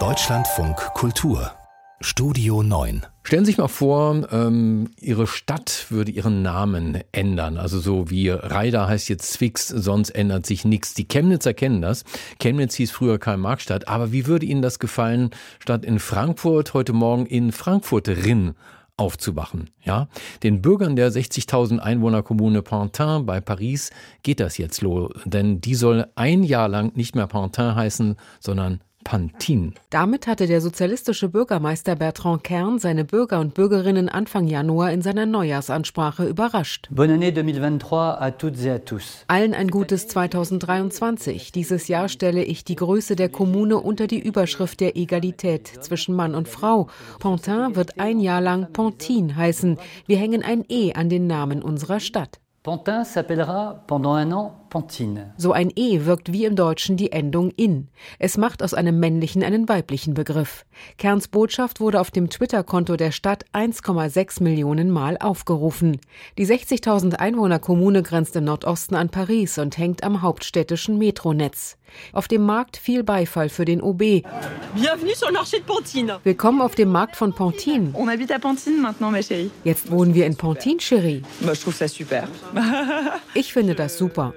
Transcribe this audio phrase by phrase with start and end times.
[0.00, 1.52] Deutschlandfunk Kultur
[2.00, 7.56] Studio 9 Stellen Sie sich mal vor, ähm, Ihre Stadt würde ihren Namen ändern.
[7.56, 10.94] Also so wie Reida heißt jetzt Zwix, sonst ändert sich nichts.
[10.94, 12.02] Die Chemnitzer kennen das.
[12.40, 13.86] Chemnitz hieß früher Karl-Marx-Stadt.
[13.86, 15.30] Aber wie würde Ihnen das gefallen,
[15.60, 18.54] statt in Frankfurt heute Morgen in Frankfurt-Rinn
[18.96, 19.70] aufzuwachen.
[19.82, 20.08] Ja,
[20.42, 23.90] den Bürgern der 60.000 Einwohnerkommune Pantin bei Paris
[24.22, 28.80] geht das jetzt los, denn die soll ein Jahr lang nicht mehr Pantin heißen, sondern
[29.04, 29.74] Pantin.
[29.90, 35.26] Damit hatte der sozialistische Bürgermeister Bertrand Kern seine Bürger und Bürgerinnen Anfang Januar in seiner
[35.26, 36.88] Neujahrsansprache überrascht.
[36.90, 39.24] Bonne année 2023 à toutes et à tous.
[39.28, 41.52] Allen ein gutes 2023.
[41.52, 46.34] Dieses Jahr stelle ich die Größe der Kommune unter die Überschrift der Egalität zwischen Mann
[46.34, 46.88] und Frau.
[47.20, 49.78] Pantin wird ein Jahr lang Pantin heißen.
[50.06, 52.40] Wir hängen ein E an den Namen unserer Stadt.
[52.64, 55.32] Pantin s'appellera pendant un an Pantine.
[55.36, 57.88] So ein E wirkt wie im Deutschen die Endung in.
[58.18, 60.64] Es macht aus einem männlichen einen weiblichen Begriff.
[60.98, 66.00] Kerns Botschaft wurde auf dem Twitter-Konto der Stadt 1,6 Millionen Mal aufgerufen.
[66.38, 71.76] Die 60.000 Einwohner-Kommune grenzt im Nordosten an Paris und hängt am hauptstädtischen Metronetz.
[72.12, 73.98] Auf dem Markt viel Beifall für den OB.
[73.98, 76.18] Bienvenue sur le marché de Pantine.
[76.24, 77.90] Willkommen auf dem Markt von Pantine.
[77.94, 79.50] On habite à Pantine maintenant, ma chérie.
[79.62, 81.22] Jetzt wohnen wir in Pantine, Chérie.
[81.42, 82.26] Bah, je trouve ça super.
[83.34, 84.32] Ich finde das super.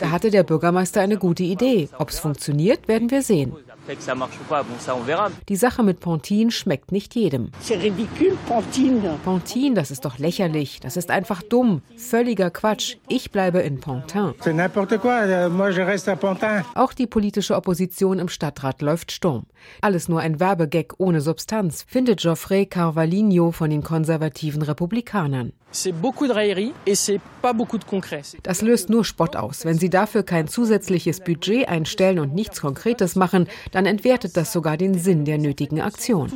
[0.00, 1.88] Da hatte der Bürgermeister eine gute Idee.
[1.98, 3.52] Ob es funktioniert, werden wir sehen.
[5.48, 7.50] Die Sache mit Pontin schmeckt nicht jedem.
[9.24, 10.80] Pontin, das ist doch lächerlich.
[10.80, 11.82] Das ist einfach dumm.
[11.96, 12.96] Völliger Quatsch.
[13.08, 14.34] Ich bleibe in Pontin.
[14.44, 15.50] Euh,
[16.74, 19.46] Auch die politische Opposition im Stadtrat läuft Sturm.
[19.80, 25.52] Alles nur ein Werbegag ohne Substanz, findet Geoffrey Carvalho von den konservativen Republikanern.
[28.42, 29.64] Das löst nur Spott aus.
[29.64, 33.46] Wenn Sie dafür kein zusätzliches Budget einstellen und nichts Konkretes machen,
[33.76, 36.30] dann entwertet das sogar den Sinn der nötigen Aktion.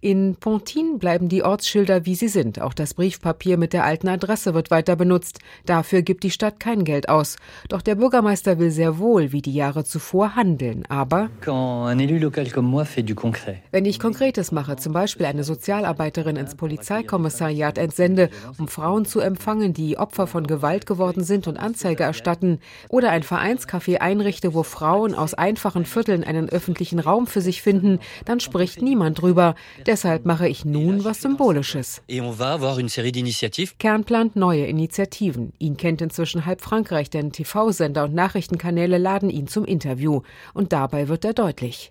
[0.00, 2.62] In Pontin bleiben die Ortsschilder, wie sie sind.
[2.62, 5.40] Auch das Briefpapier mit der alten Adresse wird weiter benutzt.
[5.66, 7.36] Dafür gibt die Stadt kein Geld aus.
[7.68, 10.86] Doch der Bürgermeister will sehr wohl, wie die Jahre zuvor, handeln.
[10.88, 11.28] Aber
[13.70, 19.74] wenn ich Konkretes mache, zum Beispiel eine Sozialarbeiterin ins Polizeikommissariat entsende, um Frauen zu empfangen,
[19.74, 25.14] die Opfer von Gewalt geworden sind und Anzeige erstatten, oder ein Vereinscafé einrichte, wo Frauen
[25.14, 25.34] aus
[25.66, 29.56] einfachen Vierteln einen öffentlichen Raum für sich finden, dann spricht niemand drüber.
[29.84, 32.02] Deshalb mache ich nun was Symbolisches.
[33.80, 35.52] Kern plant neue Initiativen.
[35.58, 40.22] Ihn kennt inzwischen halb Frankreich, denn TV-Sender und Nachrichtenkanäle laden ihn zum Interview.
[40.54, 41.90] Und dabei wird er deutlich.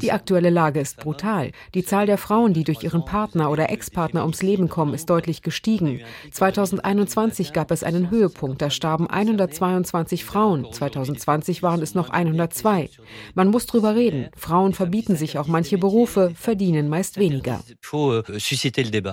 [0.00, 1.50] Die aktuelle Lage ist brutal.
[1.74, 5.42] Die Zahl der Frauen, die durch ihren Partner oder Ex-Partner ums Leben kommen, ist deutlich
[5.42, 6.00] gestiegen.
[6.30, 10.60] 2021 gab es einen Höhepunkt, da starben 122 Frauen.
[10.72, 12.90] 2020 waren es noch 102.
[13.34, 14.28] Man muss drüber reden.
[14.36, 17.62] Frauen verbieten sich auch manche Berufe, verdienen meist weniger.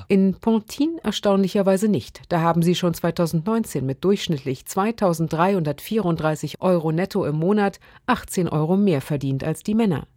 [0.09, 2.21] In Pontin erstaunlicherweise nicht.
[2.29, 9.01] Da haben sie schon 2019 mit durchschnittlich 2334 Euro netto im Monat 18 Euro mehr
[9.01, 10.07] verdient als die Männer.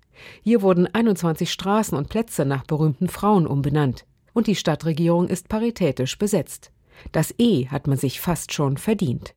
[0.43, 4.05] Hier wurden 21 Straßen und Plätze nach berühmten Frauen umbenannt.
[4.33, 6.71] Und die Stadtregierung ist paritätisch besetzt.
[7.13, 9.35] Das E hat man sich fast schon verdient.